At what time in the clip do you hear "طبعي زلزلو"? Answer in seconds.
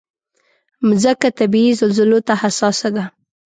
1.39-2.19